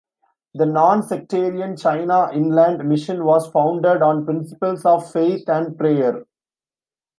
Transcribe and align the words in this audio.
The 0.55 0.65
non-sectarian 0.65 1.77
China 1.77 2.31
Inland 2.33 2.83
Mission 2.89 3.23
was 3.23 3.45
founded 3.47 4.01
on 4.01 4.25
principles 4.25 4.83
of 4.83 5.11
faith 5.11 5.47
and 5.47 5.77
prayer. 5.77 6.25